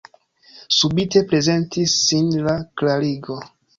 [0.77, 3.37] Subite prezentis sin la klarigo.